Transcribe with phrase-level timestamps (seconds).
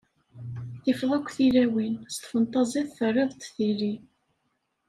[0.83, 3.93] Tifeḍ akk tilawin, s tfentaẓit terriḍ-d tili.